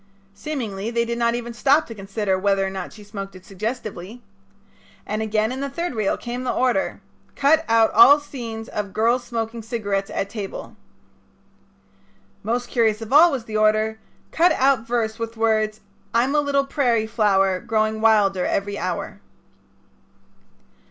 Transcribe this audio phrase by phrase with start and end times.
[0.33, 4.23] Seemingly they did not even stop to consider whether or not she smoked it suggestively.
[5.05, 7.01] And again in the third reel came the order:
[7.35, 10.75] "Cut out all scenes of girl's smoking cigarette at table."
[12.41, 13.99] Most curious of all was the order:
[14.31, 15.81] "Cut out verse with words:
[16.15, 19.21] 'I'm a little prairie flower growing wilder every hour.'"